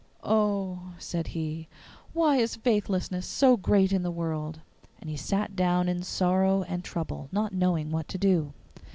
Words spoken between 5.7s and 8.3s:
in sorrow and trouble, not knowing what to